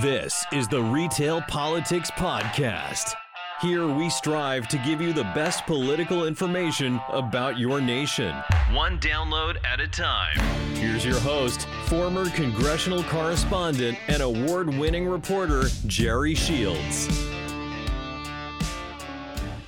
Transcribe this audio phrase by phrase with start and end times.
[0.00, 3.12] This is the Retail Politics Podcast.
[3.60, 8.34] Here we strive to give you the best political information about your nation,
[8.72, 10.38] one download at a time.
[10.76, 17.28] Here's your host, former congressional correspondent and award winning reporter, Jerry Shields.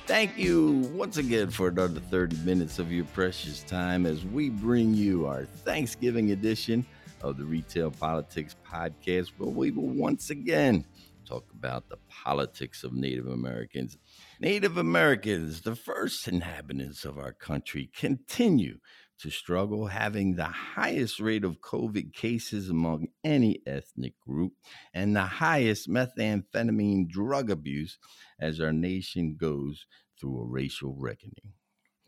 [0.07, 4.95] Thank you once again for another 30 minutes of your precious time as we bring
[4.95, 6.83] you our Thanksgiving edition
[7.25, 10.85] of the Retail Politics Podcast, where we will once again
[11.27, 13.97] talk about the politics of Native Americans.
[14.39, 18.77] Native Americans, the first inhabitants of our country, continue
[19.17, 24.53] to struggle, having the highest rate of COVID cases among any ethnic group
[24.93, 27.97] and the highest methamphetamine drug abuse
[28.39, 29.87] as our nation goes
[30.19, 31.53] through a racial reckoning.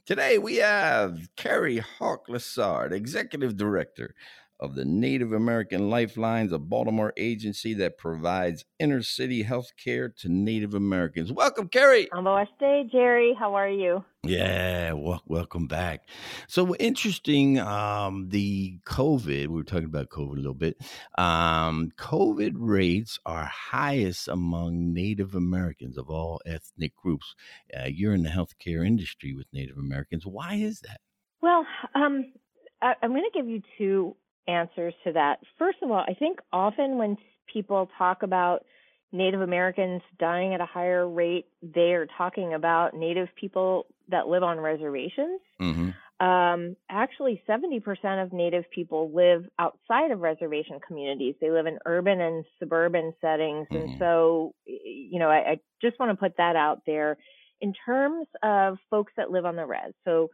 [0.06, 4.14] Today we have Kerry Hawk Lessard, Executive Director
[4.60, 10.30] of the Native American Lifelines, a Baltimore agency that provides inner city health care to
[10.30, 11.32] Native Americans.
[11.32, 12.08] Welcome, Kerry.
[12.14, 13.36] Namaste, Jerry.
[13.38, 14.04] How are you?
[14.24, 16.10] Yeah, well, welcome back.
[16.48, 17.60] So interesting.
[17.60, 20.78] Um, the COVID, we were talking about COVID a little bit.
[21.18, 27.36] Um, COVID rates are highest among Native Americans of all ethnic groups.
[27.78, 30.26] Uh, you're in the healthcare industry with Native Americans.
[30.26, 31.00] Why is that?
[31.42, 32.34] Well, um,
[32.82, 34.16] I, I'm going to give you two
[34.48, 35.40] answers to that.
[35.58, 37.18] First of all, I think often when
[37.52, 38.66] people talk about
[39.12, 44.44] Native Americans dying at a higher rate, they are talking about Native people that live
[44.44, 45.40] on reservations.
[45.62, 45.90] Mm-hmm.
[46.20, 51.36] Um, actually, 70% of Native people live outside of reservation communities.
[51.40, 53.68] They live in urban and suburban settings.
[53.72, 53.76] Mm-hmm.
[53.76, 57.18] And so, you know, I, I just want to put that out there.
[57.62, 60.30] In terms of folks that live on the res, so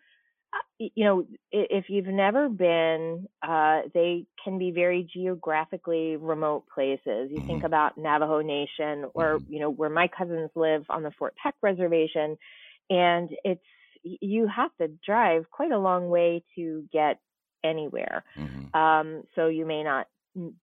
[0.80, 7.30] you know, if you've never been, uh, they can be very geographically remote places.
[7.32, 7.48] You mm-hmm.
[7.48, 9.54] think about Navajo Nation or, mm-hmm.
[9.54, 12.38] you know, where my cousins live on the Fort Peck Reservation.
[12.90, 13.64] And it's,
[14.04, 17.20] you have to drive quite a long way to get
[17.64, 18.24] anywhere.
[18.38, 18.78] Mm-hmm.
[18.78, 20.08] Um, so you may not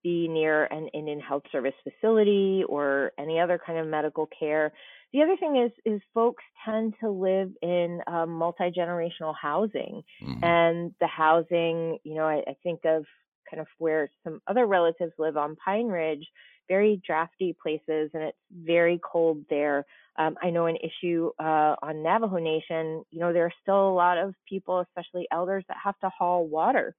[0.02, 4.72] be near an Indian Health Service facility or any other kind of medical care.
[5.12, 10.44] The other thing is is folks tend to live in um, multi generational housing, mm-hmm.
[10.44, 13.04] and the housing, you know, I, I think of
[13.50, 16.26] kind of where some other relatives live on Pine Ridge,
[16.68, 19.84] very drafty places, and it's very cold there.
[20.16, 23.04] Um, I know an issue uh, on Navajo Nation.
[23.10, 26.46] You know, there are still a lot of people, especially elders, that have to haul
[26.46, 26.94] water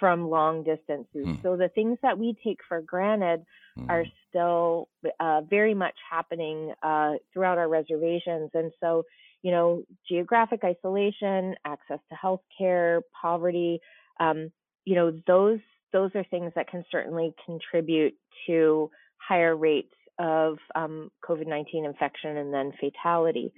[0.00, 1.26] from long distances.
[1.26, 1.42] Mm.
[1.42, 3.44] So the things that we take for granted
[3.78, 3.88] mm.
[3.88, 4.88] are still
[5.20, 8.50] uh, very much happening uh, throughout our reservations.
[8.54, 9.04] And so,
[9.42, 13.80] you know, geographic isolation, access to health care, poverty,
[14.18, 14.50] um,
[14.84, 15.60] you know, those
[15.92, 18.14] those are things that can certainly contribute
[18.46, 23.52] to higher rates of um, COVID-19 infection and then fatality.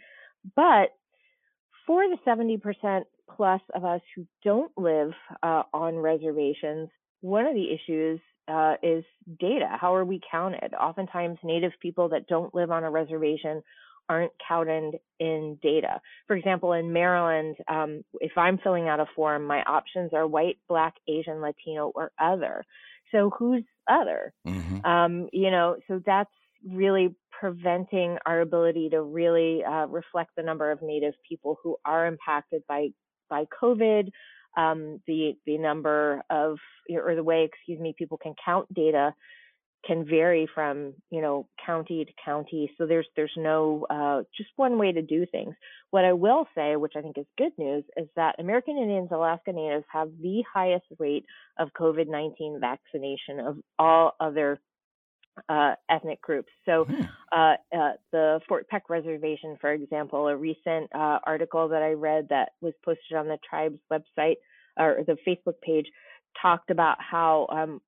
[0.57, 0.91] But
[1.87, 3.03] for the 70%
[3.37, 5.13] plus of us who don't live
[5.43, 6.89] uh, on reservations,
[7.21, 9.05] one of the issues uh, is
[9.39, 9.77] data.
[9.81, 10.75] How are we counted?
[10.75, 13.63] Oftentimes, Native people that don't live on a reservation
[14.09, 16.01] aren't counted in data.
[16.27, 20.59] For example, in Maryland, um, if I'm filling out a form, my options are white,
[20.69, 22.65] black, Asian, Latino, or other.
[23.13, 24.33] So who's other?
[24.47, 24.85] Mm-hmm.
[24.85, 26.31] Um, you know, so that's
[26.69, 32.07] really preventing our ability to really uh, reflect the number of Native people who are
[32.07, 32.89] impacted by
[33.33, 34.11] by COVID.
[34.55, 36.59] Um, the the number of
[36.91, 39.15] or the way, excuse me, people can count data
[39.87, 42.71] can vary from you know county to county.
[42.79, 45.55] So there's there's no uh, just one way to do things.
[45.91, 49.53] What I will say, which I think is good news, is that American Indians, Alaska
[49.53, 51.25] Natives have the highest rate
[51.59, 54.61] of COVID-19 vaccination of all other
[55.49, 56.51] uh, ethnic groups.
[56.67, 57.03] So, hmm.
[57.33, 62.29] uh, uh, the Fort Peck Reservation, for example, a recent uh, article that I read
[62.31, 64.37] that was posted on the tribe's website
[64.79, 65.87] or the Facebook page
[66.41, 67.81] talked about how um,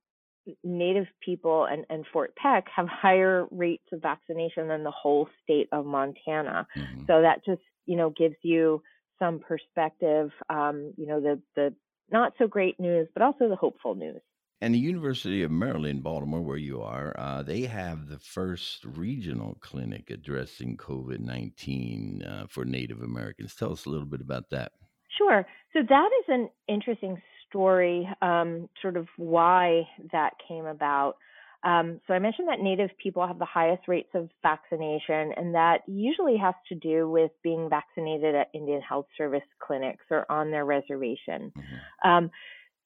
[0.62, 5.68] Native people and, and, Fort Peck have higher rates of vaccination than the whole state
[5.72, 6.66] of Montana.
[6.76, 7.00] Mm-hmm.
[7.06, 8.82] So that just you know gives you
[9.18, 10.30] some perspective.
[10.50, 11.74] Um, you know the the
[12.10, 14.20] not so great news, but also the hopeful news.
[14.60, 19.58] And the University of Maryland, Baltimore, where you are, uh, they have the first regional
[19.60, 23.54] clinic addressing COVID 19 uh, for Native Americans.
[23.54, 24.72] Tell us a little bit about that.
[25.18, 25.44] Sure.
[25.72, 31.16] So, that is an interesting story, um, sort of why that came about.
[31.64, 35.80] Um, so, I mentioned that Native people have the highest rates of vaccination, and that
[35.86, 40.64] usually has to do with being vaccinated at Indian Health Service clinics or on their
[40.64, 41.52] reservation.
[41.56, 42.08] Mm-hmm.
[42.08, 42.30] Um,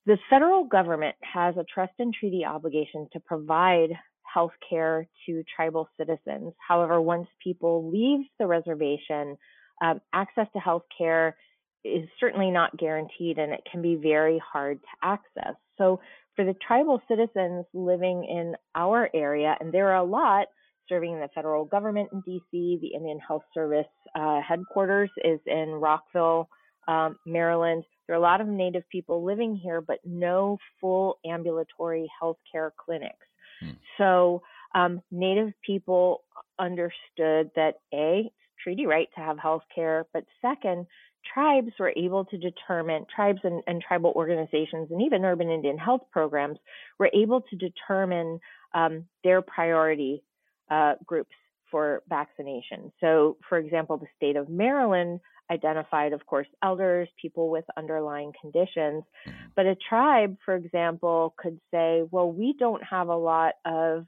[0.09, 3.91] the federal government has a trust and treaty obligation to provide
[4.23, 6.55] health care to tribal citizens.
[6.67, 9.37] However, once people leave the reservation,
[9.83, 11.37] um, access to health care
[11.85, 15.55] is certainly not guaranteed and it can be very hard to access.
[15.77, 16.01] So,
[16.35, 20.47] for the tribal citizens living in our area, and there are a lot
[20.89, 25.71] serving in the federal government in DC, the Indian Health Service uh, headquarters is in
[25.73, 26.49] Rockville,
[26.87, 27.85] um, Maryland.
[28.09, 32.73] There are a lot of Native people living here, but no full ambulatory health care
[32.77, 33.27] clinics.
[33.61, 33.71] Hmm.
[33.99, 34.43] So,
[34.75, 36.23] um, Native people
[36.59, 38.33] understood that A,
[38.63, 40.87] treaty right to have health care, but second,
[41.35, 46.03] tribes were able to determine, tribes and, and, tribal organizations and even urban Indian health
[46.11, 46.59] programs
[46.99, 48.39] were able to determine
[48.75, 50.23] um, their priority
[50.71, 51.35] uh, groups
[51.71, 52.93] for vaccination.
[53.01, 55.21] So, for example, the state of Maryland
[55.51, 59.05] identified, of course, elders, people with underlying conditions.
[59.27, 59.47] Mm-hmm.
[59.57, 64.07] But a tribe, for example, could say, well, we don't have a lot of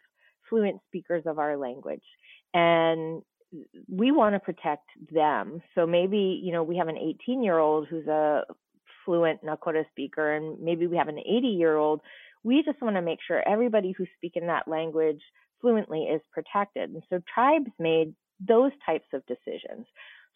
[0.49, 2.05] fluent speakers of our language.
[2.53, 3.23] And
[3.89, 5.63] we want to protect them.
[5.75, 8.45] So maybe, you know, we have an 18 year old who's a
[9.05, 12.01] fluent Nakota speaker, and maybe we have an 80 year old.
[12.43, 15.21] We just want to make sure everybody who's speaking that language
[15.61, 16.91] fluently is protected.
[16.91, 18.15] And so tribes made
[18.47, 19.87] those types of decisions.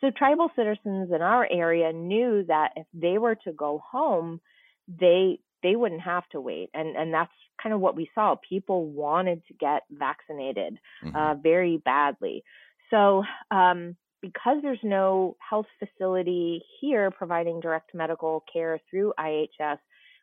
[0.00, 4.40] So tribal citizens in our area knew that if they were to go home,
[4.88, 7.32] they they wouldn't have to wait, and and that's
[7.62, 8.36] kind of what we saw.
[8.46, 11.16] People wanted to get vaccinated mm-hmm.
[11.16, 12.44] uh, very badly.
[12.90, 19.78] So um, because there's no health facility here providing direct medical care through IHS,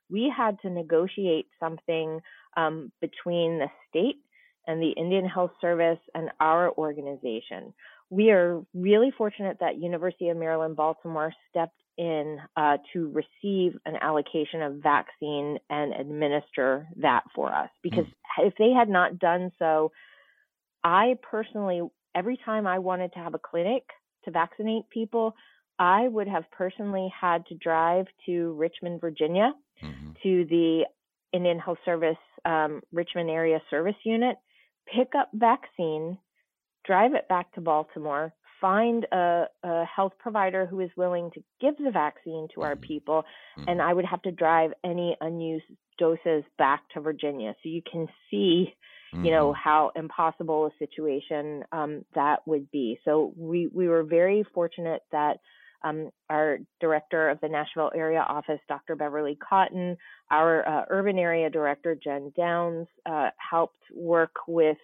[0.10, 2.20] we had to negotiate something
[2.58, 4.18] um, between the state
[4.68, 7.74] and the Indian Health Service and our organization.
[8.10, 13.96] We are really fortunate that University of Maryland Baltimore stepped in uh, to receive an
[14.02, 18.48] allocation of vaccine and administer that for us because mm.
[18.48, 19.92] if they had not done so,
[20.84, 21.82] I personally,
[22.16, 23.84] every time I wanted to have a clinic
[24.26, 25.36] to vaccinate people,
[25.80, 29.54] I would have personally had to drive to Richmond, Virginia,
[29.84, 30.12] mm-hmm.
[30.24, 30.86] to the
[31.34, 34.38] Indian Health Service um, Richmond Area Service Unit
[34.86, 36.18] pick up vaccine,
[36.86, 41.76] drive it back to Baltimore, find a, a, health provider who is willing to give
[41.84, 42.84] the vaccine to our mm-hmm.
[42.84, 43.24] people,
[43.58, 43.70] mm-hmm.
[43.70, 45.66] and I would have to drive any unused
[45.98, 47.56] doses back to Virginia.
[47.64, 48.74] So you can see,
[49.14, 49.26] mm-hmm.
[49.26, 49.62] you know, mm-hmm.
[49.64, 53.00] how impossible a situation um, that would be.
[53.04, 55.40] So we we were very fortunate that
[55.84, 58.96] um, our director of the Nashville area office, Dr.
[58.96, 59.98] Beverly Cotton,
[60.30, 64.78] our uh, urban area director, Jen Downs, uh, helped work with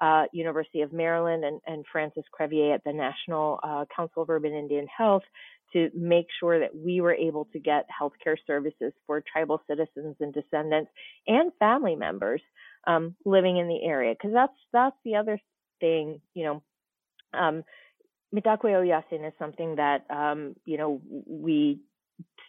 [0.00, 4.52] uh, University of Maryland and, and, Francys Crevier at the National uh, Council of Urban
[4.52, 5.22] Indian Health
[5.72, 10.34] to make sure that we were able to get healthcare services for tribal citizens and
[10.34, 10.90] descendants
[11.28, 12.42] and family members
[12.86, 14.12] um, living in the area.
[14.12, 15.38] Because that's that's the other
[15.80, 16.62] thing, you know.
[17.34, 17.64] Um,
[18.34, 21.80] Mitakuye Oyasin is something that um, you know we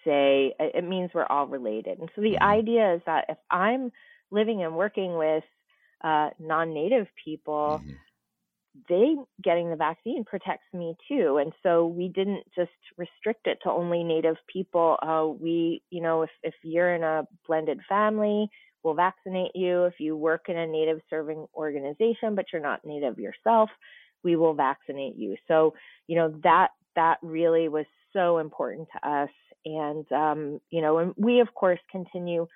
[0.06, 2.44] say it means we're all related, and so the mm-hmm.
[2.44, 3.92] idea is that if I'm
[4.32, 5.44] living and working with
[6.04, 7.92] uh, non-native people, mm-hmm.
[8.90, 13.70] they getting the vaccine protects me too, and so we didn't just restrict it to
[13.70, 14.98] only native people.
[15.02, 18.50] Uh, we, you know, if if you're in a blended family,
[18.84, 19.84] we'll vaccinate you.
[19.84, 23.70] If you work in a native serving organization but you're not native yourself
[24.24, 25.36] we will vaccinate you.
[25.48, 25.74] So,
[26.08, 29.30] you know, that that really was so important to us.
[29.66, 32.48] And um, you know, and we of course continue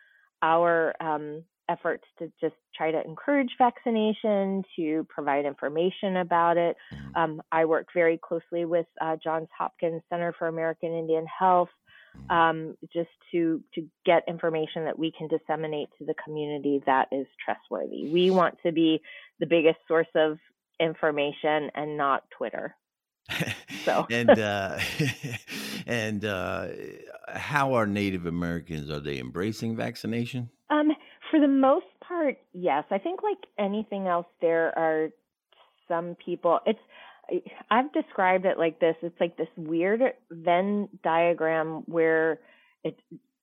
[0.42, 6.76] our um, efforts to just try to encourage vaccination, to provide information about it.
[6.94, 7.18] Mm-hmm.
[7.20, 11.70] Um, I work very closely with uh, Johns Hopkins Center for American Indian Health,
[12.18, 12.32] mm-hmm.
[12.32, 17.28] um, just to to get information that we can disseminate to the community that is
[17.44, 18.10] trustworthy.
[18.10, 19.02] We want to be
[19.40, 20.38] the biggest source of
[20.80, 22.76] information and not Twitter.
[23.84, 24.80] So and uh,
[25.88, 26.68] and uh,
[27.28, 28.90] how are Native Americans?
[28.90, 30.50] Are they embracing vaccination?
[30.70, 30.92] Um,
[31.30, 32.84] for the most part, yes.
[32.92, 35.10] I think like anything else, there are
[35.88, 36.60] some people.
[36.66, 36.80] It's
[37.70, 38.96] I've described it like this.
[39.02, 42.40] It's like this weird Venn diagram where
[42.84, 42.98] it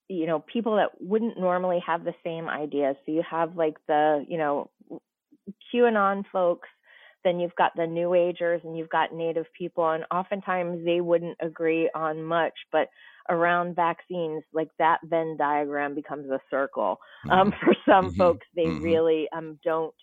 [0.08, 2.96] you know people that wouldn't normally have the same ideas.
[3.04, 4.70] So you have like the you know
[5.72, 6.68] QAnon folks
[7.24, 11.36] then you've got the new agers and you've got native people and oftentimes they wouldn't
[11.40, 12.88] agree on much but
[13.30, 16.98] around vaccines like that venn diagram becomes a circle
[17.30, 17.64] um, mm-hmm.
[17.64, 18.16] for some mm-hmm.
[18.16, 18.84] folks they mm-hmm.
[18.84, 19.94] really um, don't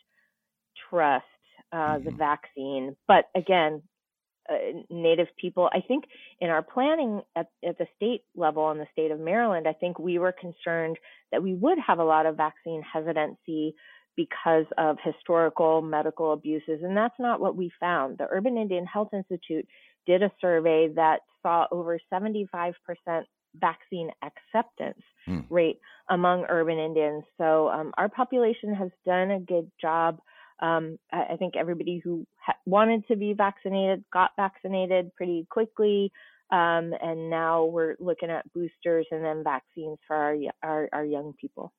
[0.90, 1.26] trust
[1.72, 2.18] uh, the mm-hmm.
[2.18, 3.82] vaccine but again
[4.50, 6.06] uh, native people i think
[6.40, 10.00] in our planning at, at the state level in the state of maryland i think
[10.00, 10.98] we were concerned
[11.32, 13.76] that we would have a lot of vaccine hesitancy
[14.22, 16.80] because of historical medical abuses.
[16.84, 18.18] And that's not what we found.
[18.18, 19.68] The Urban Indian Health Institute
[20.06, 22.74] did a survey that saw over 75%
[23.60, 25.46] vaccine acceptance mm.
[25.50, 27.24] rate among urban Indians.
[27.38, 30.20] So um, our population has done a good job.
[30.62, 36.12] Um, I, I, think everybody who ha- wanted to be vaccinated got vaccinated pretty quickly.
[36.52, 41.34] Um, and now we're looking at boosters and then vaccines for our, our, our young
[41.40, 41.74] people.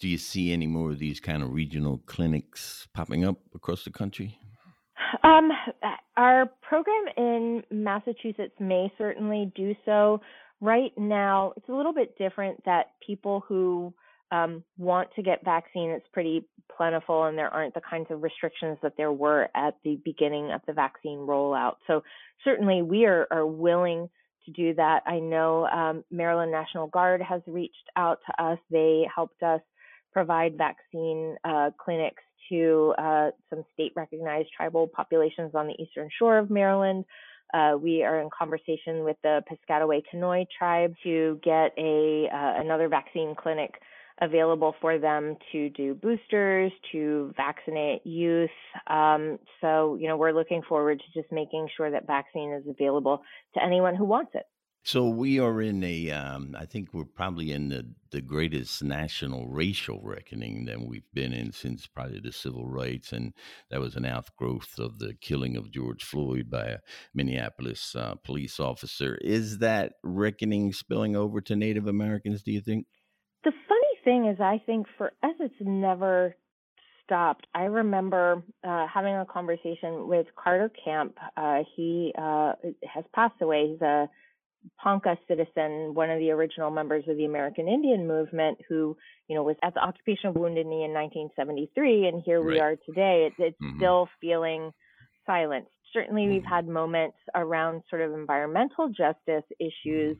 [0.00, 3.90] Do you see any more of these kind of regional clinics popping up across the
[3.90, 4.38] country?
[5.24, 5.50] Um,
[6.16, 10.20] our program in Massachusetts may certainly do so.
[10.60, 13.92] Right now, it's a little bit different that people who
[14.30, 16.44] um, want to get vaccine, it's pretty
[16.76, 20.60] plentiful, and there aren't the kinds of restrictions that there were at the beginning of
[20.66, 21.76] the vaccine rollout.
[21.86, 22.02] So
[22.44, 24.10] certainly, we are, are willing
[24.44, 25.00] to do that.
[25.06, 28.58] I know um, Maryland National Guard has reached out to us.
[28.70, 29.60] They helped us
[30.12, 36.38] provide vaccine uh, clinics to uh, some state recognized tribal populations on the eastern shore
[36.38, 37.04] of Maryland.
[37.54, 42.88] Uh, we are in conversation with the Piscataway Conoy tribe to get a uh, another
[42.88, 43.72] vaccine clinic
[44.20, 48.50] available for them to do boosters, to vaccinate youth.
[48.88, 53.22] Um, so, you know, we're looking forward to just making sure that vaccine is available
[53.54, 54.44] to anyone who wants it.
[54.88, 59.46] So we are in a, um, I think we're probably in the, the greatest national
[59.46, 63.34] racial reckoning than we've been in since probably the civil rights, and
[63.70, 66.78] that was an outgrowth of the killing of George Floyd by a
[67.12, 69.18] Minneapolis uh, police officer.
[69.20, 72.42] Is that reckoning spilling over to Native Americans?
[72.42, 72.86] Do you think?
[73.44, 76.34] The funny thing is, I think for us, it's never
[77.04, 77.46] stopped.
[77.54, 81.18] I remember uh, having a conversation with Carter Camp.
[81.36, 82.52] Uh, he uh,
[82.90, 83.72] has passed away.
[83.72, 84.08] He's a
[84.82, 88.96] Ponca citizen, one of the original members of the American Indian movement, who
[89.28, 92.52] you know was at the occupation of Wounded Knee in 1973, and here right.
[92.52, 93.28] we are today.
[93.28, 93.78] It, it's mm-hmm.
[93.78, 94.72] still feeling
[95.26, 95.70] silenced.
[95.92, 96.32] Certainly, mm-hmm.
[96.34, 100.16] we've had moments around sort of environmental justice issues,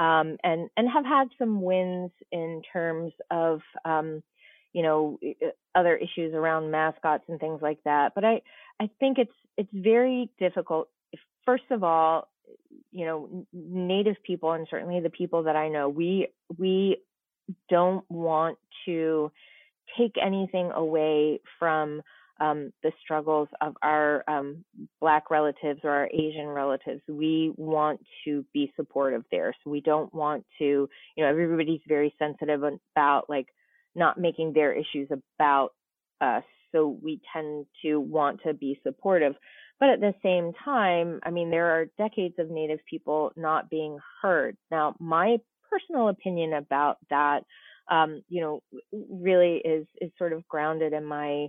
[0.00, 0.04] mm-hmm.
[0.04, 4.22] um, and and have had some wins in terms of um,
[4.72, 5.18] you know
[5.74, 8.12] other issues around mascots and things like that.
[8.14, 8.42] But I
[8.80, 10.88] I think it's it's very difficult.
[11.44, 12.28] First of all,
[12.90, 16.98] you know native people and certainly the people that i know we we
[17.68, 19.30] don't want to
[19.98, 22.00] take anything away from
[22.40, 24.64] um, the struggles of our um,
[25.00, 27.00] black relatives or our asian relatives.
[27.08, 29.54] We want to be supportive there.
[29.62, 33.46] So we don't want to you know everybody's very sensitive about like
[33.94, 35.70] not making their issues about
[36.20, 36.42] us.
[36.72, 39.34] So we tend to want to be supportive
[39.80, 43.98] but at the same time, I mean, there are decades of Native people not being
[44.22, 44.56] heard.
[44.70, 45.38] Now, my
[45.70, 47.44] personal opinion about that,
[47.90, 48.62] um, you know,
[49.10, 51.48] really is is sort of grounded in my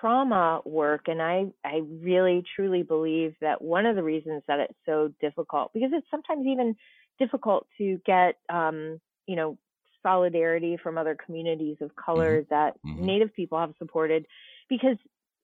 [0.00, 4.78] trauma work and I I really truly believe that one of the reasons that it's
[4.84, 6.74] so difficult because it's sometimes even
[7.18, 9.56] difficult to get um you know
[10.02, 12.54] solidarity from other communities of color mm-hmm.
[12.54, 13.04] that mm-hmm.
[13.04, 14.26] native people have supported
[14.68, 14.96] because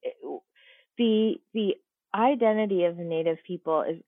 [0.04, 0.10] eh,
[0.98, 1.74] the the
[2.14, 4.02] identity of Native people is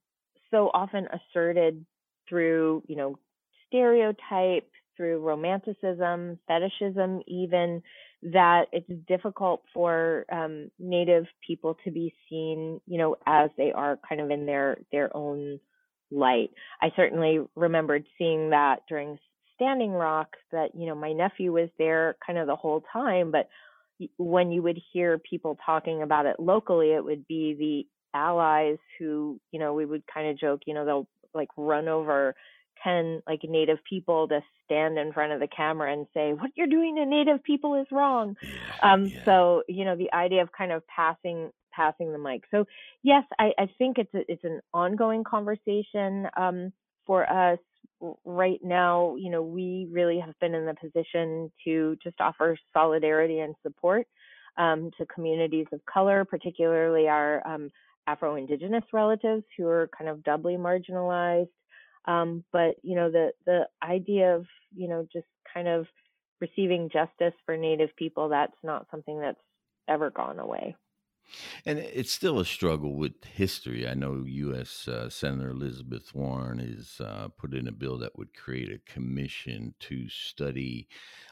[0.50, 1.84] so often asserted
[2.28, 3.18] through, you know,
[3.66, 7.82] stereotype, through romanticism, fetishism, even
[8.22, 13.98] that it's difficult for um, Native people to be seen, you know, as they are
[14.08, 15.58] kind of in their their own
[16.10, 16.50] light.
[16.80, 19.18] I certainly remembered seeing that during
[19.56, 20.36] Standing Rock.
[20.52, 23.48] That you know, my nephew was there kind of the whole time, but
[24.18, 27.54] when you would hear people talking about it locally, it would be
[28.12, 31.88] the allies who, you know, we would kind of joke, you know, they'll like run
[31.88, 32.34] over
[32.82, 36.66] 10 like native people to stand in front of the camera and say what you're
[36.66, 38.36] doing to native people is wrong.
[38.42, 39.24] Yeah, um yeah.
[39.24, 42.42] so you know the idea of kind of passing passing the mic.
[42.50, 42.64] So
[43.02, 46.72] yes i i think it's a, it's an ongoing conversation um
[47.06, 47.58] for us
[48.24, 53.40] right now you know we really have been in the position to just offer solidarity
[53.40, 54.06] and support
[54.56, 57.70] um, to communities of color particularly our um,
[58.06, 61.48] Afro Indigenous relatives who are kind of doubly marginalized.
[62.06, 65.86] Um, but you know, the the idea of you know just kind of
[66.40, 69.40] receiving justice for Native people that's not something that's
[69.88, 70.76] ever gone away.
[71.66, 73.88] And it's still a struggle with history.
[73.88, 74.86] I know U.S.
[74.86, 79.74] Uh, Senator Elizabeth Warren is uh, put in a bill that would create a commission
[79.80, 80.88] to study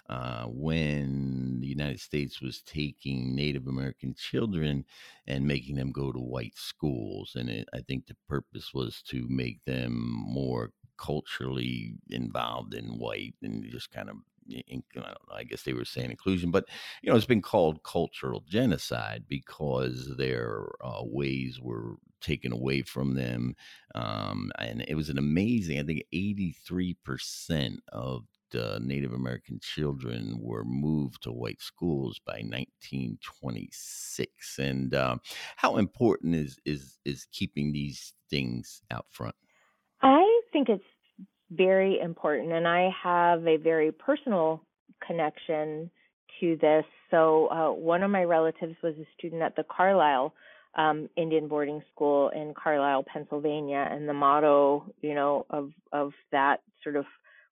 [0.08, 4.84] uh, when the United States was taking Native American children
[5.26, 7.32] and making them go to white schools.
[7.36, 13.34] And it, I think the purpose was to make them more culturally involved in white
[13.42, 14.16] and just kind of
[14.50, 16.68] I don't know, I guess they were saying inclusion, but
[17.02, 23.14] you know, it's been called cultural genocide because their uh, ways were taken away from
[23.14, 23.54] them.
[23.94, 30.64] Um, and it was an amazing, I think 83% of uh, Native American children were
[30.64, 34.58] moved to white schools by 1926.
[34.58, 35.16] And uh,
[35.56, 39.34] how important is is is keeping these things out front?
[40.02, 40.84] I think it's
[41.56, 44.62] very important, and I have a very personal
[45.06, 45.90] connection
[46.40, 46.84] to this.
[47.10, 50.34] So uh, one of my relatives was a student at the Carlisle
[50.74, 56.62] um, Indian boarding school in Carlisle, Pennsylvania, and the motto, you know, of of that
[56.82, 57.04] sort of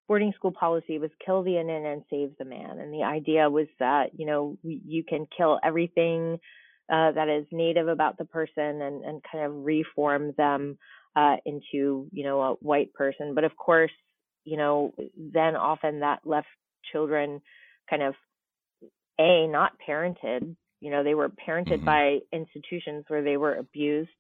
[0.09, 2.79] boarding school policy was kill the Indian and save the man.
[2.79, 6.41] And the idea was that, you know, you can kill everything
[6.93, 10.79] uh, that is native about the person and, and kind of reform them
[11.17, 13.35] uh, into, you know, a white person.
[13.35, 13.91] But of course,
[14.45, 16.49] you know, then often that left
[16.93, 17.41] children
[17.89, 18.15] kind of
[19.19, 20.57] a not parented.
[20.81, 21.85] You know, they were parented mm-hmm.
[21.85, 24.11] by institutions where they were abused.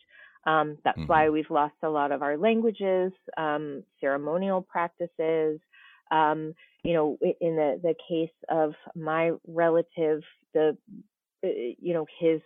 [0.47, 1.07] Um, that's mm-hmm.
[1.07, 5.61] why we've lost a lot of our languages, um, ceremonial practices,
[6.11, 10.23] um, you know, in the the case of my relative,
[10.55, 10.77] the
[11.43, 12.41] you know his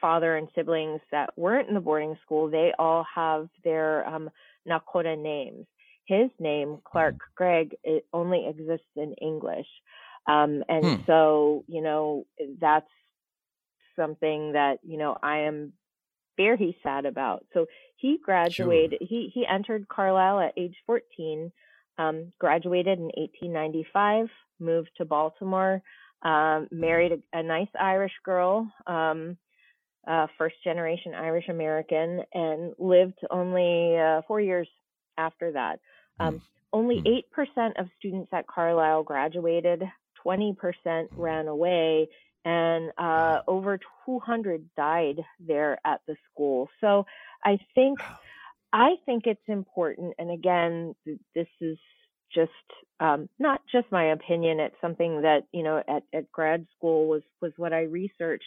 [0.00, 4.30] father and siblings that weren't in the boarding school, they all have their um,
[4.68, 5.66] Nakota names.
[6.06, 7.34] His name, Clark mm-hmm.
[7.36, 9.66] Gregg, it only exists in English.
[10.26, 11.02] Um, and hmm.
[11.06, 12.26] so, you know,
[12.60, 12.90] that's
[13.96, 15.72] something that, you know, I am
[16.36, 17.44] very sad about.
[17.54, 17.66] So
[17.96, 19.08] he graduated, sure.
[19.08, 21.50] he, he entered Carlisle at age 14
[22.00, 24.28] um, graduated in 1895,
[24.58, 25.82] moved to Baltimore,
[26.22, 29.36] um, married a, a, nice Irish girl, um,
[30.06, 34.68] uh, first generation Irish American, and lived only uh, four years
[35.18, 35.80] after that.
[36.18, 36.40] Um, mm.
[36.72, 37.24] Only 8%
[37.56, 37.80] hmm.
[37.80, 39.82] of students at Carlisle graduated,
[40.24, 42.08] 20% ran away,
[42.44, 46.68] and uh, over 200 died there at the school.
[46.80, 47.06] So
[47.44, 47.98] I think.
[48.72, 50.94] I think it's important, and again,
[51.34, 51.76] this is
[52.32, 52.50] just
[53.00, 54.60] um, not just my opinion.
[54.60, 58.44] It's something that you know at, at grad school was was what I researched.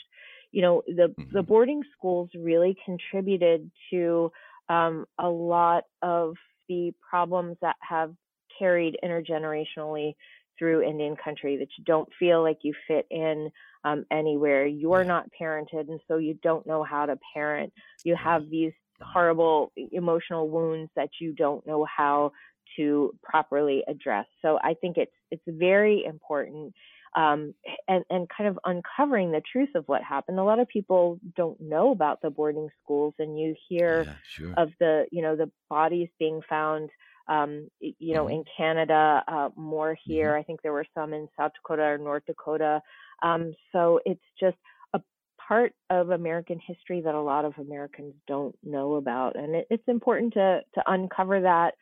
[0.53, 1.33] You know, the mm-hmm.
[1.33, 4.31] the boarding schools really contributed to
[4.69, 6.35] um, a lot of
[6.69, 8.13] the problems that have
[8.57, 10.13] carried intergenerationally
[10.57, 11.57] through Indian country.
[11.57, 13.49] That you don't feel like you fit in
[13.83, 14.65] um, anywhere.
[14.65, 17.73] You're not parented, and so you don't know how to parent.
[18.05, 22.31] You have these horrible emotional wounds that you don't know how
[22.77, 24.25] to properly address.
[24.41, 26.73] So I think it's it's very important
[27.15, 27.53] um,
[27.87, 30.39] and and kind of uncovering the truth of what happened.
[30.39, 34.53] A lot of people don't know about the boarding schools, and you hear yeah, sure.
[34.57, 36.89] of the you know the bodies being found.
[37.29, 38.33] Um, you know, mm-hmm.
[38.33, 40.31] in Canada, uh, more here.
[40.31, 40.39] Mm-hmm.
[40.39, 42.81] I think there were some in South Dakota or North Dakota.
[43.21, 44.57] Um, so it's just
[44.93, 44.99] a
[45.47, 49.87] part of American history that a lot of Americans don't know about, and it, it's
[49.87, 51.75] important to to uncover that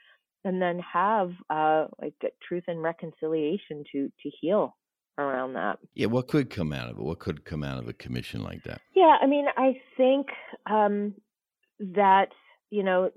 [0.44, 2.13] and then have uh, like
[2.48, 4.76] truth and reconciliation to to heal
[5.21, 5.79] around that.
[5.95, 7.03] Yeah, what could come out of it?
[7.03, 8.81] What could come out of a commission like that?
[8.95, 10.27] Yeah, I mean, I think
[10.69, 11.13] um,
[11.79, 12.27] that
[12.69, 13.12] you know,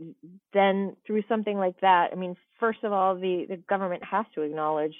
[0.52, 4.42] then through something like that, I mean, first of all, the the government has to
[4.42, 4.94] acknowledge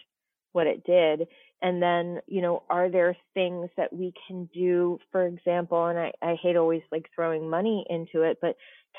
[0.53, 1.27] what it did
[1.63, 6.13] and then you know are there things that we can do for example and i
[6.23, 8.55] i hate always like throwing money into it but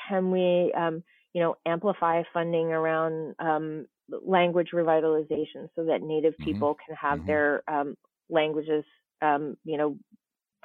[0.06, 1.02] can we um
[1.36, 6.44] you know, amplify funding around um, language revitalization so that Native mm-hmm.
[6.44, 7.26] people can have mm-hmm.
[7.28, 7.96] their um,
[8.28, 8.84] languages,
[9.22, 9.96] um, you know,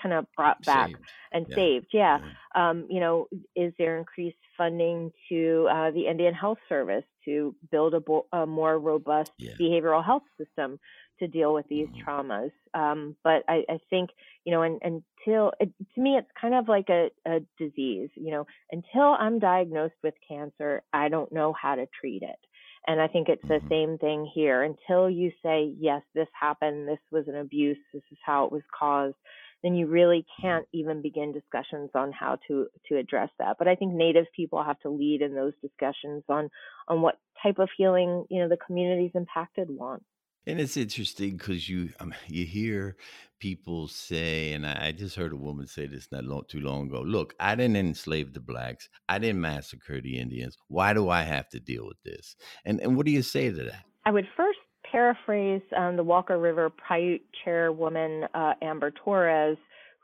[0.02, 1.00] kind of brought back saved.
[1.32, 1.56] and yeah.
[1.56, 1.88] saved.
[1.94, 2.20] Yeah.
[2.56, 2.70] yeah.
[2.70, 7.94] Um, you know, is there increased funding to uh, the Indian Health Service to build
[7.94, 9.54] a, bo- a more robust yeah.
[9.60, 10.80] behavioral health system
[11.20, 12.10] to deal with these mm-hmm.
[12.10, 12.52] traumas?
[12.74, 14.10] Um, but I, I, think,
[14.44, 18.10] you know, and, until it, to me, it's kind of like a, a disease.
[18.16, 22.40] You know, until I'm diagnosed with cancer, I don't know how to treat it.
[22.88, 23.68] And I think it's the mm-hmm.
[23.70, 24.64] same thing here.
[24.64, 28.64] Until you say, yes, this happened, this was an abuse, this is how it was
[28.78, 29.16] caused,
[29.64, 33.58] then you really can't even begin discussions on how to to address that.
[33.60, 36.50] But I think Native people have to lead in those discussions on
[36.88, 40.04] on what type of healing you know the communities impacted want.
[40.48, 42.98] And it's interesting because you um, you hear
[43.40, 46.88] people say, and I, I, just heard a woman say this not long, too long
[46.88, 47.02] ago.
[47.02, 48.90] Look, I didn't enslave the blacks.
[49.08, 50.58] I didn't massacre the Indians.
[50.68, 52.36] Why do I have to deal with this?
[52.66, 53.86] And and what do you say to that?
[54.06, 54.58] I would first
[54.92, 59.58] paraphrase um, the Walker River Paiute chairwoman uh, Amber Torres,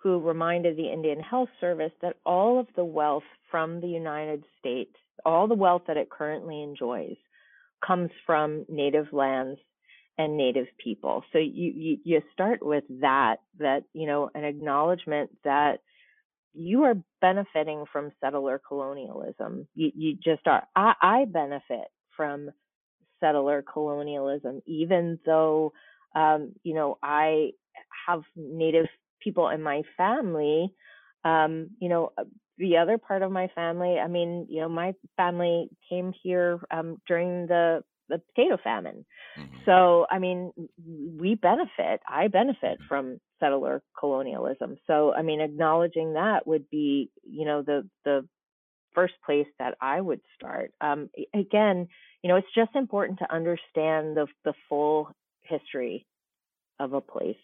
[0.03, 4.95] who reminded the Indian Health Service that all of the wealth from the United States,
[5.25, 7.15] all the wealth that it currently enjoys,
[7.85, 9.59] comes from native lands
[10.17, 11.23] and native people.
[11.31, 15.79] So you, you, you start with that, that, you know, an acknowledgement that
[16.53, 19.67] you are benefiting from settler colonialism.
[19.75, 20.63] You, you just are.
[20.75, 22.49] I, I benefit from
[23.19, 25.73] settler colonialism, even though,
[26.15, 27.51] um, you know, I
[28.07, 28.87] have native
[29.21, 30.73] people in my family.
[31.23, 32.23] Um, you know, uh,
[32.57, 36.97] the other part of my family, I mean, you know, my family came here um,
[37.07, 39.05] during the the potato famine.
[39.37, 39.55] Mm-hmm.
[39.65, 40.51] So, I mean,
[41.19, 42.01] we benefit.
[42.07, 42.87] I benefit mm-hmm.
[42.87, 44.77] from settler colonialism.
[44.87, 48.27] So, I mean, acknowledging that would be, you know, the the
[48.93, 50.73] first place that I would start.
[50.81, 51.87] Um, again,
[52.23, 56.05] you know, it's just important to understand the the full history
[56.79, 57.35] of a place.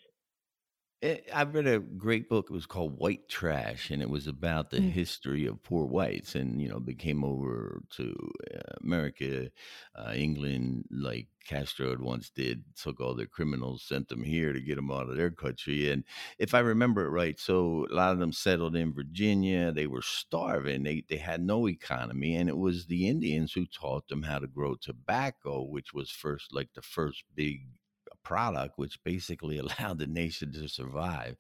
[1.03, 2.47] It, I read a great book.
[2.49, 4.89] It was called White Trash, and it was about the mm.
[4.89, 6.33] history of poor whites.
[6.33, 9.49] And you know, they came over to uh, America,
[9.97, 12.63] uh, England, like Castro had once did.
[12.81, 15.91] Took all their criminals, sent them here to get them out of their country.
[15.91, 16.05] And
[16.39, 19.73] if I remember it right, so a lot of them settled in Virginia.
[19.73, 20.83] They were starving.
[20.83, 24.47] They they had no economy, and it was the Indians who taught them how to
[24.47, 27.67] grow tobacco, which was first like the first big
[28.23, 31.37] product, which basically allowed the nation to survive.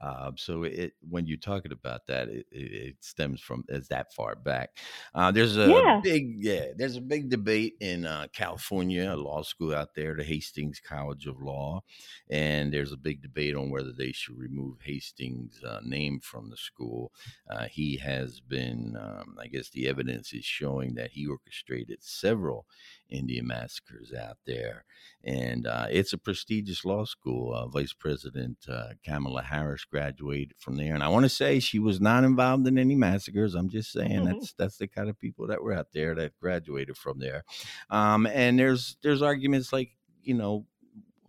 [0.00, 4.34] Uh, so it when you're talking about that, it, it, stems from as that far
[4.34, 4.70] back.
[5.14, 6.00] Uh, there's a yeah.
[6.02, 10.24] big yeah, there's a big debate in uh, California, a law school out there, the
[10.24, 11.82] Hastings College of Law,
[12.30, 16.56] and there's a big debate on whether they should remove Hastings' uh, name from the
[16.56, 17.12] school.
[17.48, 22.66] Uh, he has been, um, I guess, the evidence is showing that he orchestrated several
[23.08, 24.84] Indian massacres out there.
[25.24, 27.54] And uh, it's a prestigious law school.
[27.54, 30.92] Uh, Vice President uh, Kamala Harris graduated from there.
[30.92, 33.54] And I want to say she was not involved in any massacres.
[33.54, 34.24] I'm just saying mm-hmm.
[34.24, 37.44] that's that's the kind of people that were out there that graduated from there.
[37.90, 40.66] Um, and there's there's arguments like, you know,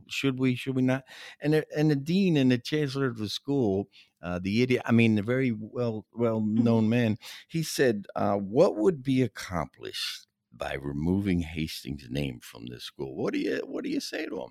[0.07, 1.03] should we should we not
[1.41, 3.89] and the, and the dean and the chancellor of the school
[4.23, 6.91] uh, the idiot i mean the very well well known mm-hmm.
[6.91, 7.17] man
[7.49, 13.15] he said uh, what would be accomplished by removing Hastings' name from this school.
[13.15, 14.49] What do you what do you say to him?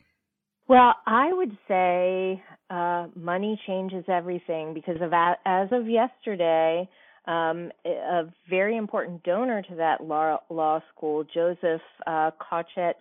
[0.68, 6.88] Well, I would say uh, money changes everything because of as of yesterday,
[7.28, 12.96] um, a very important donor to that law, law school, Joseph uh, Cotchett,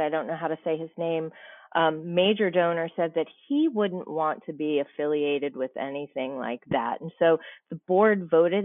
[0.00, 1.30] I don't know how to say his name,
[1.76, 7.00] um, major donor said that he wouldn't want to be affiliated with anything like that.
[7.00, 7.38] And so
[7.70, 8.64] the board voted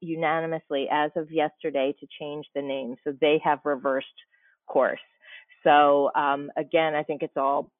[0.00, 2.96] unanimously as of yesterday to change the name.
[3.04, 4.06] So they have reversed
[4.66, 5.00] course.
[5.64, 7.70] So um, again, I think it's all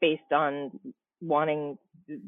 [0.00, 0.78] based on
[1.20, 1.78] wanting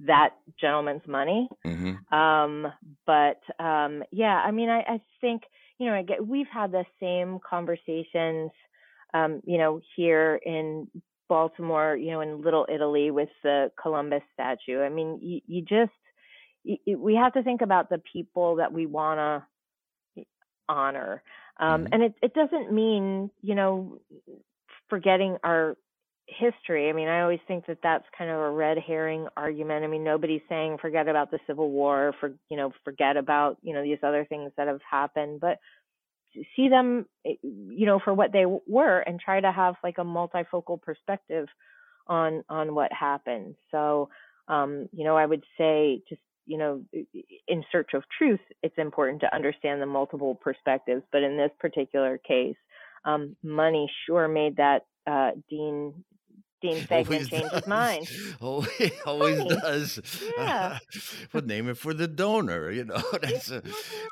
[0.06, 1.48] that gentleman's money.
[1.66, 2.14] Mm-hmm.
[2.14, 2.72] Um,
[3.06, 5.42] but um, yeah, I mean, I, I think
[5.78, 8.52] you know, I get, we've had the same conversations,
[9.14, 10.86] um, you know, here in
[11.28, 14.80] Baltimore, you know, in Little Italy with the Columbus statue.
[14.80, 15.90] I mean, you, you just
[16.62, 19.44] you, we have to think about the people that we want
[20.16, 20.24] to
[20.68, 21.22] honor,
[21.58, 21.94] um, mm-hmm.
[21.94, 23.98] and it it doesn't mean you know
[24.88, 25.76] forgetting our
[26.38, 26.88] history.
[26.88, 29.84] I mean, I always think that that's kind of a red herring argument.
[29.84, 33.74] I mean, nobody's saying forget about the Civil War, for you know, forget about you
[33.74, 35.58] know these other things that have happened, but
[36.56, 40.04] see them eh, you know for what they were and try to have like a
[40.04, 41.46] multifocal perspective
[42.06, 44.08] on on what happened so
[44.48, 46.82] um you know i would say just you know
[47.48, 52.18] in search of truth it's important to understand the multiple perspectives but in this particular
[52.18, 52.56] case
[53.04, 55.92] um money sure made that uh dean
[56.62, 58.08] Dean Faigman changed his mind.
[58.40, 60.22] Always, always does.
[60.36, 60.78] Yeah.
[61.32, 63.02] we'll name it for the donor, you know.
[63.20, 63.62] That's a,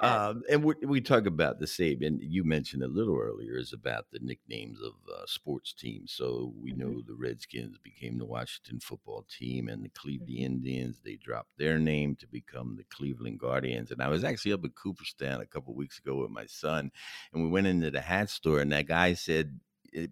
[0.01, 3.73] um, and we, we talk about the same, and you mentioned a little earlier is
[3.73, 6.13] about the nicknames of uh, sports teams.
[6.13, 6.81] So we mm-hmm.
[6.81, 10.45] know the Redskins became the Washington football team, and the Cleveland mm-hmm.
[10.45, 13.91] Indians they dropped their name to become the Cleveland Guardians.
[13.91, 16.91] And I was actually up at Cooperstown a couple weeks ago with my son,
[17.33, 19.61] and we went into the hat store, and that guy said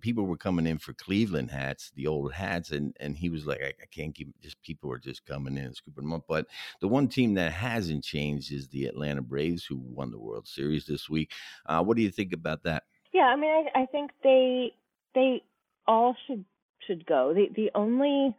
[0.00, 3.60] people were coming in for Cleveland hats, the old hats, and and he was like,
[3.62, 6.24] I, I can't keep just people are just coming in and scooping them up.
[6.28, 6.46] But
[6.80, 10.86] the one team that hasn't changed is the Atlanta Braves, who won the World Series
[10.86, 11.32] this week.
[11.66, 12.84] Uh, what do you think about that?
[13.12, 14.72] Yeah, I mean, I, I think they
[15.14, 15.42] they
[15.86, 16.44] all should
[16.86, 17.34] should go.
[17.34, 18.34] The the only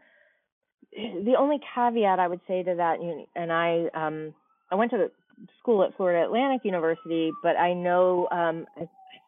[0.92, 3.00] the only caveat I would say to that,
[3.36, 4.34] and I um
[4.72, 5.12] I went to the
[5.60, 8.88] school at Florida Atlantic University, but I know um I, I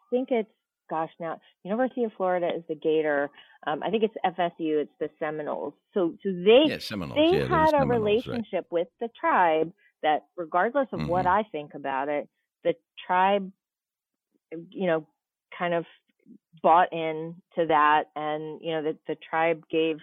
[0.09, 0.49] think it's
[0.91, 3.29] gosh, now University of Florida is the Gator.
[3.65, 4.81] Um, I think it's FSU.
[4.81, 5.73] It's the Seminoles.
[5.93, 7.15] So, so they yeah, Seminoles.
[7.15, 8.71] they yeah, had a relationship right.
[8.71, 9.71] with the tribe
[10.03, 11.09] that, regardless of mm-hmm.
[11.09, 12.27] what I think about it,
[12.63, 12.73] the
[13.07, 13.51] tribe,
[14.69, 15.07] you know,
[15.57, 15.85] kind of
[16.61, 19.97] bought in to that, and you know, the the tribe gave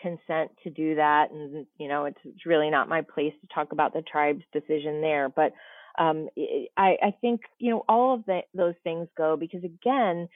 [0.00, 3.72] consent to do that, and you know, it's, it's really not my place to talk
[3.72, 5.52] about the tribe's decision there, but
[5.98, 6.28] um,
[6.76, 10.28] I, I think you know all of the, those things go because again,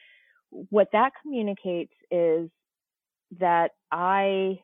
[0.51, 2.51] what that communicates is
[3.39, 4.61] that I,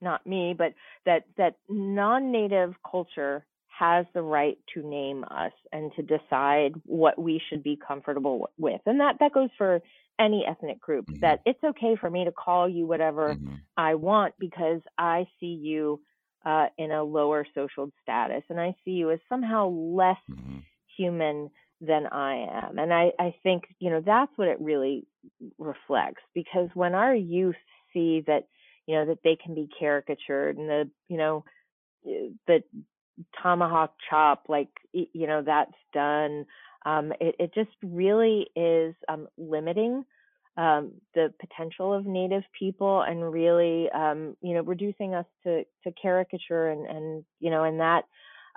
[0.00, 0.74] not me, but
[1.06, 3.44] that that non-native culture
[3.78, 8.80] has the right to name us and to decide what we should be comfortable with.
[8.86, 9.80] And that that goes for
[10.18, 11.20] any ethnic group mm-hmm.
[11.20, 13.54] that it's okay for me to call you whatever mm-hmm.
[13.76, 16.00] I want because I see you
[16.48, 20.60] uh, in a lower social status and I see you as somehow less mm-hmm.
[20.96, 21.50] human
[21.82, 22.78] than I am.
[22.78, 25.06] And I, I think, you know, that's what it really
[25.58, 27.54] reflects because when our youth
[27.92, 28.48] see that,
[28.86, 31.44] you know, that they can be caricatured and the, you know,
[32.06, 32.62] eh, the
[33.42, 36.46] tomahawk chop, like, you know, that's done.
[36.86, 40.06] Um, it, it just really is um, limiting
[40.58, 45.92] um, the potential of Native people and really, um, you know, reducing us to, to
[46.00, 48.02] caricature and, and, you know, and that,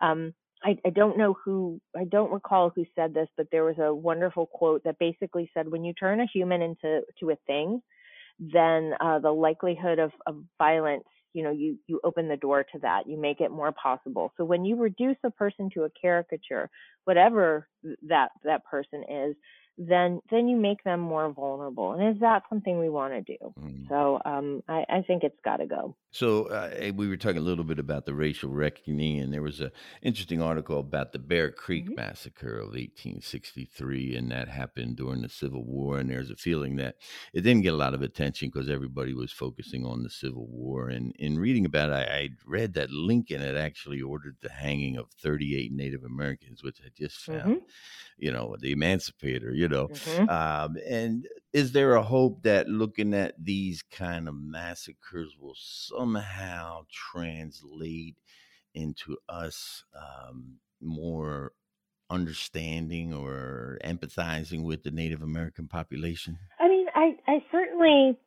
[0.01, 0.33] um,
[0.63, 3.93] I, I don't know who, I don't recall who said this, but there was a
[3.93, 7.81] wonderful quote that basically said, when you turn a human into to a thing,
[8.39, 12.79] then uh, the likelihood of, of violence you know you you open the door to
[12.79, 13.07] that.
[13.07, 14.33] You make it more possible.
[14.35, 16.69] So when you reduce a person to a caricature
[17.05, 17.67] whatever
[18.07, 19.35] that that person is
[19.77, 23.53] then then you make them more vulnerable and is that something we want to do
[23.59, 23.87] mm.
[23.87, 27.41] so um, I, I, think it's got to go so uh, we were talking a
[27.41, 31.51] little bit about the racial reckoning and there was an interesting article about the bear
[31.51, 31.95] creek mm-hmm.
[31.95, 36.95] massacre of 1863 and that happened during the civil war and there's a feeling that
[37.33, 40.89] it didn't get a lot of attention because everybody was focusing on the civil war
[40.89, 44.97] and in reading about it I, I read that lincoln had actually ordered the hanging
[44.97, 47.65] of 38 native americans which i just found mm-hmm.
[48.17, 49.87] You know the emancipator you know.
[49.87, 50.29] Mm-hmm.
[50.29, 56.85] Um, and is there a hope that looking at these kind of massacres will somehow
[56.89, 58.17] translate
[58.73, 61.51] into us um, more
[62.09, 66.37] understanding or empathizing with the Native American population?
[66.59, 68.17] I mean, I, I certainly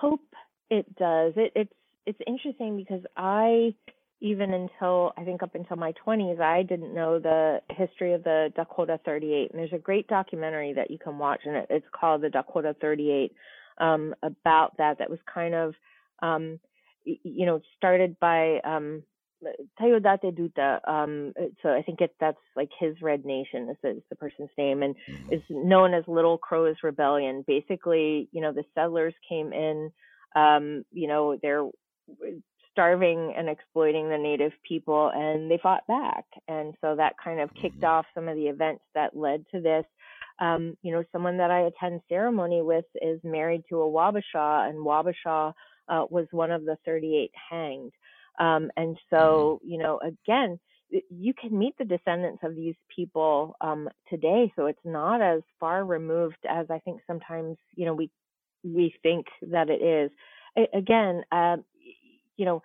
[0.00, 0.34] hope
[0.70, 1.32] it does.
[1.36, 1.72] It, it's
[2.06, 3.74] it's interesting because I
[4.20, 8.52] even until I think up until my 20s, I didn't know the history of the
[8.54, 9.50] Dakota 38.
[9.50, 12.76] And there's a great documentary that you can watch, and it, it's called the Dakota
[12.80, 13.32] 38
[13.78, 14.98] um, about that.
[14.98, 15.74] That was kind of,
[16.22, 16.60] um,
[17.04, 19.02] you know, started by um,
[19.80, 20.86] Taoyateduta.
[20.86, 24.50] Um, so I think it, that's like his Red Nation is the, is the person's
[24.58, 25.32] name, and mm-hmm.
[25.32, 27.42] is known as Little Crow's Rebellion.
[27.46, 29.90] Basically, you know, the settlers came in.
[30.36, 31.64] Um, you know, they're
[32.72, 37.50] starving and exploiting the native people and they fought back and so that kind of
[37.60, 37.86] kicked mm-hmm.
[37.86, 39.84] off some of the events that led to this
[40.40, 44.78] um, you know someone that i attend ceremony with is married to a wabasha and
[44.78, 45.52] wabasha
[45.88, 47.92] uh, was one of the 38 hanged
[48.38, 49.70] um, and so mm-hmm.
[49.72, 50.58] you know again
[51.08, 55.84] you can meet the descendants of these people um, today so it's not as far
[55.84, 58.10] removed as i think sometimes you know we
[58.64, 60.10] we think that it is
[60.74, 61.56] again uh,
[62.40, 62.62] you know,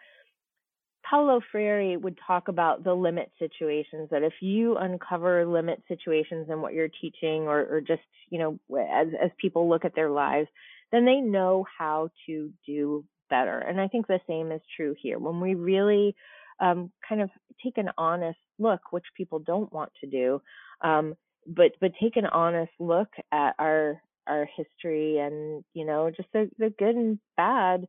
[1.08, 6.62] Paulo Freire would talk about the limit situations that if you uncover limit situations in
[6.62, 10.48] what you're teaching or, or just, you know, as, as people look at their lives,
[10.92, 13.60] then they know how to do better.
[13.60, 15.20] And I think the same is true here.
[15.20, 16.16] When we really
[16.62, 17.30] um, kind of
[17.62, 20.42] take an honest look, which people don't want to do,
[20.82, 26.30] um, but but take an honest look at our our history and you know just
[26.34, 27.86] the, the good and bad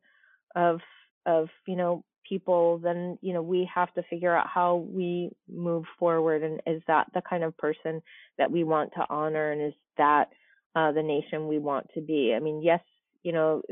[0.54, 0.80] of
[1.26, 5.84] of you know people then you know we have to figure out how we move
[5.98, 8.02] forward and is that the kind of person
[8.38, 10.28] that we want to honor and is that
[10.74, 12.34] uh, the nation we want to be?
[12.34, 12.80] I mean yes
[13.22, 13.62] you know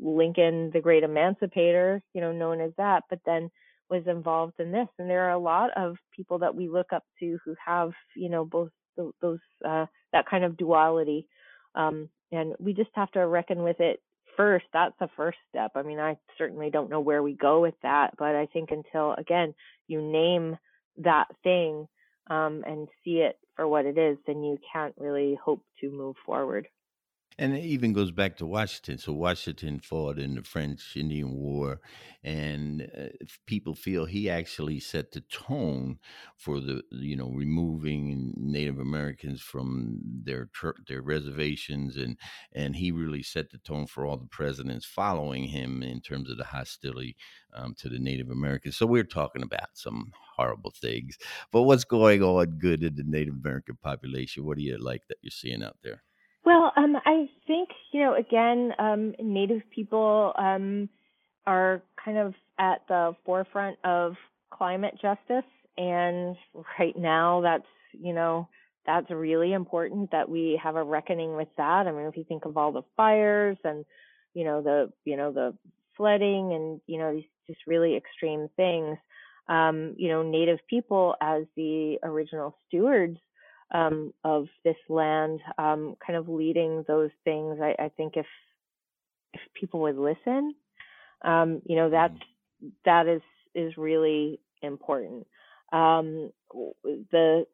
[0.00, 3.50] lincoln the great emancipator you know known as that but then
[3.88, 7.04] was involved in this and there are a lot of people that we look up
[7.20, 8.70] to who have you know both
[9.20, 11.26] those uh, that kind of duality
[11.76, 14.00] um, and we just have to reckon with it
[14.38, 15.72] first, that's the first step.
[15.74, 19.12] I mean, I certainly don't know where we go with that, but I think until
[19.18, 19.54] again
[19.88, 20.56] you name
[20.98, 21.86] that thing
[22.30, 26.16] um, and see it for what it is, then you can't really hope to move
[26.24, 26.68] forward.
[27.40, 28.98] And it even goes back to Washington.
[28.98, 31.80] So Washington fought in the French Indian War,
[32.24, 36.00] and uh, people feel he actually set the tone
[36.36, 40.50] for the you know removing Native Americans from their
[40.88, 42.18] their reservations, and
[42.52, 46.38] and he really set the tone for all the presidents following him in terms of
[46.38, 47.16] the hostility
[47.54, 48.76] um, to the Native Americans.
[48.76, 51.16] So we're talking about some horrible things,
[51.52, 54.44] but what's going on good in the Native American population?
[54.44, 56.02] What do you like that you're seeing out there?
[56.44, 60.88] Well, um, I think you know, again, um, Native people um,
[61.46, 64.14] are kind of at the forefront of
[64.50, 66.36] climate justice, and
[66.78, 68.48] right now, that's you know,
[68.86, 71.86] that's really important that we have a reckoning with that.
[71.86, 73.84] I mean, if you think of all the fires and
[74.34, 75.54] you know the you know the
[75.96, 78.96] flooding and you know these just really extreme things,
[79.48, 83.18] um, you know, Native people as the original stewards
[83.72, 87.58] um, of this land, um, kind of leading those things.
[87.62, 88.26] I, I, think if
[89.34, 90.54] if people would listen,
[91.22, 92.14] um, you know, that's
[92.84, 93.22] that is
[93.54, 95.26] is really important.
[95.72, 96.30] Um,
[97.12, 97.44] the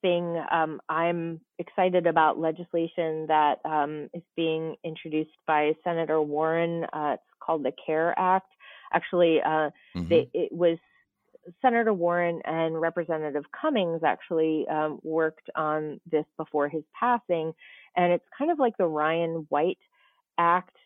[0.00, 6.84] thing um, I'm excited about legislation that um, is being introduced by Senator Warren.
[6.92, 8.48] Uh, it's called the CARE Act.
[8.92, 10.08] Actually, uh, mm-hmm.
[10.08, 10.78] they, it was
[11.60, 17.52] Senator Warren and Representative Cummings actually um, worked on this before his passing,
[17.96, 19.78] and it's kind of like the Ryan White
[20.38, 20.76] Act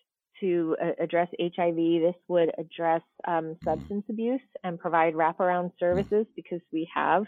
[0.41, 1.77] to uh, address HIV.
[1.77, 7.25] This would address um, substance abuse and provide wraparound services because we have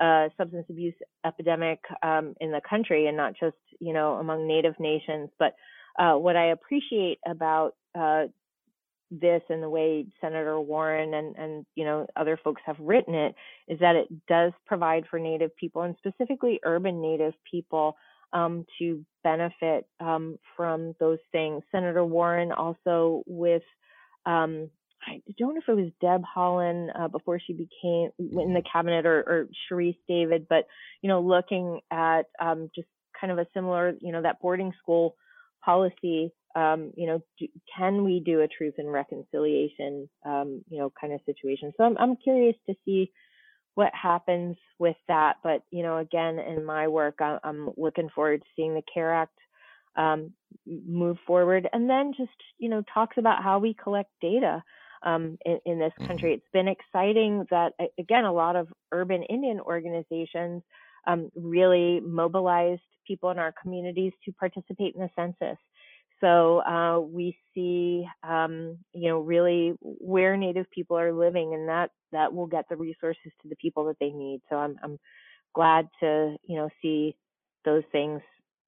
[0.00, 4.74] a substance abuse epidemic um, in the country and not just you know among Native
[4.78, 5.30] nations.
[5.38, 5.54] But
[5.98, 8.26] uh, what I appreciate about uh,
[9.10, 13.34] this and the way Senator Warren and, and you know other folks have written it
[13.66, 17.96] is that it does provide for Native people and specifically urban Native people
[18.32, 21.62] um, to benefit um, from those things.
[21.72, 23.62] Senator Warren also with
[24.26, 24.70] um,
[25.06, 29.06] I don't know if it was Deb Haaland uh, before she became in the cabinet
[29.06, 30.66] or, or Sharice David, but
[31.02, 35.16] you know looking at um, just kind of a similar you know that boarding school
[35.64, 40.92] policy um, you know, do, can we do a truth and reconciliation, um, you know,
[41.00, 41.72] kind of situation?
[41.76, 43.12] So I'm, I'm curious to see
[43.74, 45.36] what happens with that.
[45.44, 49.14] But, you know, again, in my work, I, am looking forward to seeing the CARE
[49.14, 49.38] Act
[49.94, 50.32] um,
[50.66, 54.62] move forward and then just, you know, talks about how we collect data.
[55.04, 56.38] Um, in, in, this country, mm-hmm.
[56.38, 60.60] it's been exciting that again a lot of urban Indian organizations
[61.06, 65.56] um, really mobilized people in our communities to participate in the census
[66.20, 71.90] so uh, we see, um, you know, really where Native people are living, and that
[72.12, 74.40] that will get the resources to the people that they need.
[74.50, 74.98] So I'm I'm
[75.54, 77.16] glad to you know see
[77.64, 78.22] those things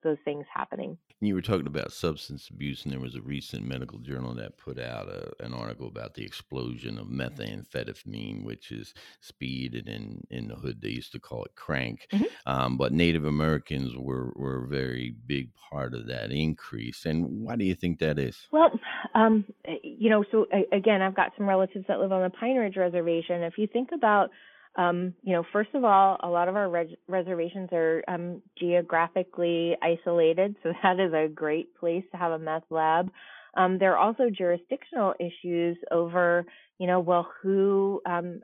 [0.04, 0.98] those things happening.
[1.22, 4.78] You were talking about substance abuse, and there was a recent medical journal that put
[4.78, 10.48] out a, an article about the explosion of methamphetamine, which is speed, and in, in
[10.48, 12.06] the hood they used to call it crank.
[12.10, 12.24] Mm-hmm.
[12.46, 17.04] Um, but Native Americans were, were a very big part of that increase.
[17.04, 18.46] And why do you think that is?
[18.50, 18.70] Well,
[19.14, 19.44] um,
[19.82, 23.42] you know, so again, I've got some relatives that live on the Pine Ridge Reservation.
[23.42, 24.30] If you think about
[24.76, 29.76] um, you know, first of all, a lot of our res- reservations are um, geographically
[29.82, 33.10] isolated, so that is a great place to have a meth lab.
[33.56, 36.44] Um, there are also jurisdictional issues over,
[36.78, 38.42] you know, well, who um,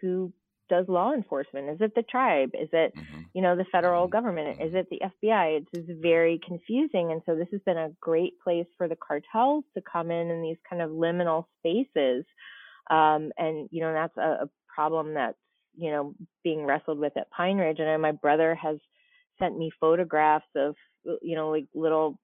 [0.00, 0.32] who
[0.70, 1.68] does law enforcement?
[1.70, 2.50] Is it the tribe?
[2.54, 3.22] Is it, mm-hmm.
[3.34, 4.12] you know, the federal mm-hmm.
[4.12, 4.60] government?
[4.60, 5.58] Is it the FBI?
[5.58, 9.64] It's just very confusing, and so this has been a great place for the cartels
[9.74, 12.24] to come in in these kind of liminal spaces.
[12.90, 15.36] Um, and you know that's a, a problem that's
[15.78, 17.78] you know being wrestled with at Pine Ridge.
[17.80, 18.76] And my brother has
[19.38, 20.74] sent me photographs of
[21.22, 22.18] you know like little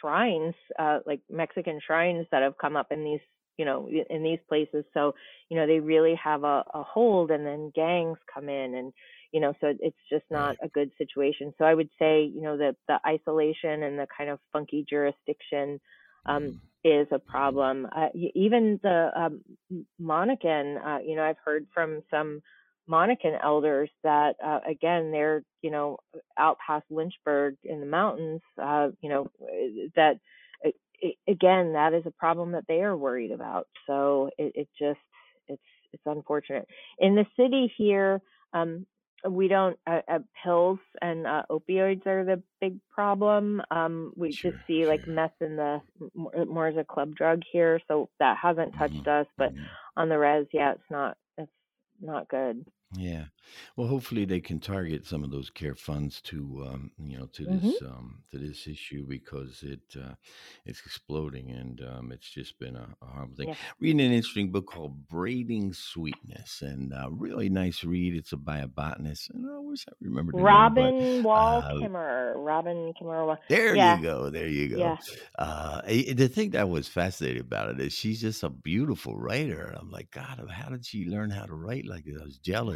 [0.00, 3.20] shrines, uh, like Mexican shrines that have come up in these
[3.56, 4.84] you know in these places.
[4.92, 5.14] So
[5.48, 8.92] you know they really have a, a hold, and then gangs come in and
[9.32, 12.56] you know so it's just not a good situation so i would say you know
[12.56, 15.80] that the isolation and the kind of funky jurisdiction
[16.26, 16.56] um, mm-hmm.
[16.84, 19.40] is a problem uh, even the um,
[20.00, 22.40] Monacan uh, you know i've heard from some
[22.88, 25.98] Monacan elders that, uh, again, they're, you know,
[26.38, 29.26] out past Lynchburg in the mountains, uh, you know,
[29.96, 30.20] that,
[31.28, 33.66] again, that is a problem that they are worried about.
[33.86, 35.00] So it, it just,
[35.48, 36.66] it's, it's unfortunate.
[36.98, 38.20] In the city here,
[38.52, 38.86] um,
[39.28, 43.62] we don't uh, uh, pills and uh, opioids are the big problem.
[43.70, 44.88] Um, we sure, just see sure.
[44.88, 45.80] like meth in the
[46.14, 49.20] more as a club drug here, so that hasn't touched mm-hmm.
[49.20, 49.26] us.
[49.36, 49.64] But mm-hmm.
[49.96, 51.50] on the res, yeah, it's not it's
[52.00, 52.64] not good.
[52.94, 53.24] Yeah.
[53.76, 57.42] Well, hopefully they can target some of those care funds to, um, you know, to
[57.44, 57.68] Mm-hmm.
[57.68, 60.14] this um, to this issue because it uh,
[60.64, 63.48] it's exploding and um, it's just been a, a horrible thing.
[63.48, 63.54] Yeah.
[63.80, 68.14] Reading an interesting book called Braiding Sweetgrass and uh, really nice read.
[68.14, 71.58] It's a by a botanist and I wish I remembered the name, but Robin Wall
[71.62, 72.32] uh, Kimmerer.
[72.36, 73.36] Robin Kimmerer.
[73.48, 73.96] there Yeah.
[73.96, 74.30] you go.
[74.30, 74.78] There you go.
[74.78, 74.96] Yeah.
[75.38, 79.74] Uh, the thing that was fascinating about it is she's just a beautiful writer.
[79.78, 82.16] I'm like, God, how did she learn how to write like this?
[82.20, 82.75] I was jealous.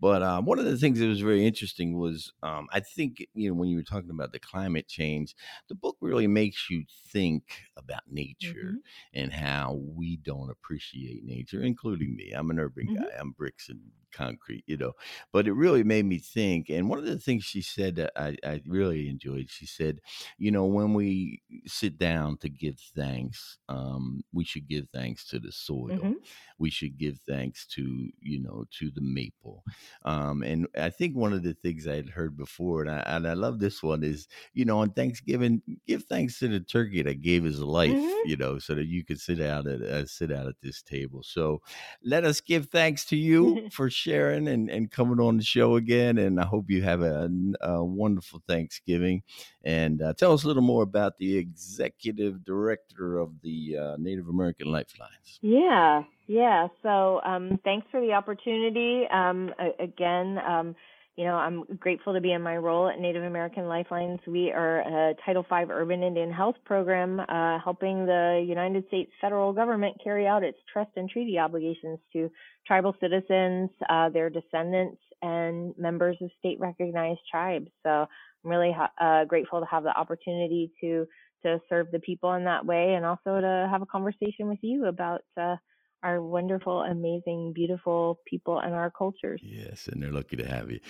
[0.00, 3.48] But um, one of the things that was very interesting was um, I think you
[3.48, 5.34] know when you were talking about the climate change,
[5.68, 8.80] the book really makes you think about nature hmm
[9.12, 12.32] and how we don't appreciate nature, including me.
[12.32, 13.16] I'm an urban hmm guy.
[13.18, 13.80] I'm bricks and
[14.16, 14.92] concrete, you know.
[15.32, 16.68] But it really made me think.
[16.70, 20.00] And one of the things she said that I, I really enjoyed, she said,
[20.38, 25.38] you know, when we sit down to give thanks, um, we should give thanks to
[25.38, 26.12] the soil.
[26.12, 26.26] hmm
[26.58, 29.64] We should give thanks to, you know, to the maple.
[30.04, 33.26] Um, and I think one of the things I had heard before, and I, and
[33.26, 37.20] I love this one, is, you know, on Thanksgiving, give thanks to the turkey that
[37.22, 40.32] gave his life, hmm you know, so that you could sit out at uh, sit
[40.32, 41.22] out at this table.
[41.22, 41.60] So
[42.02, 46.18] let us give thanks to you for sharing and, and coming on the show again.
[46.18, 47.28] And I hope you have a,
[47.60, 49.22] a wonderful Thanksgiving.
[49.64, 54.28] And uh, tell us a little more about the executive director of the uh, Native
[54.28, 55.38] American Lifelines.
[55.42, 56.68] Yeah, yeah.
[56.82, 59.06] So um, thanks for the opportunity.
[59.12, 60.76] Um, again, um,
[61.16, 64.20] you know, I'm grateful to be in my role at Native American Lifelines.
[64.26, 69.54] We are a Title V Urban Indian Health Program uh, helping the United States federal
[69.54, 72.30] government carry out its trust and treaty obligations to
[72.66, 77.70] tribal citizens, uh, their descendants, and members of state recognized tribes.
[77.82, 78.06] So
[78.44, 81.06] I'm really ha- uh, grateful to have the opportunity to
[81.44, 84.86] to serve the people in that way and also to have a conversation with you
[84.86, 85.56] about uh,
[86.02, 89.40] our wonderful, amazing, beautiful people and our cultures.
[89.42, 90.80] Yes, and they're lucky to have you.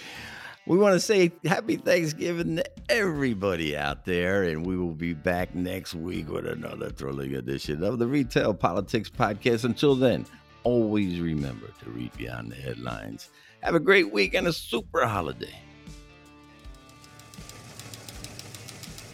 [0.67, 5.55] We want to say happy Thanksgiving to everybody out there, and we will be back
[5.55, 9.65] next week with another thrilling edition of the Retail Politics Podcast.
[9.65, 10.27] Until then,
[10.65, 13.31] always remember to read beyond the headlines.
[13.63, 15.55] Have a great week and a super holiday.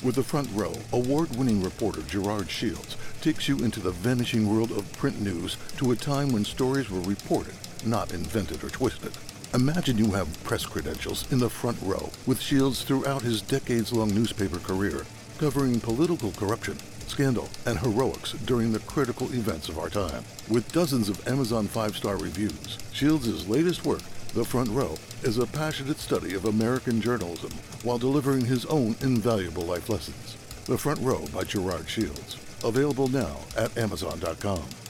[0.03, 4.73] With the front row, award winning reporter Gerard Shields takes you into the vanishing world
[4.73, 7.55] of print news to a time when stories were reported,
[7.87, 9.13] not invented or twisted.
[9.55, 14.13] Imagine you have press credentials in the front row with Shields throughout his decades long
[14.13, 15.07] newspaper career,
[15.39, 20.25] covering political corruption, scandal, and heroics during the critical events of our time.
[20.49, 24.03] With dozens of Amazon five star reviews, Shields' latest work,
[24.35, 27.53] The Front Row, is a passionate study of American journalism
[27.85, 30.37] while delivering his own invaluable life lessons.
[30.65, 32.42] The Front Row by Gerard Shields.
[32.65, 34.82] Available now at Amazon.com.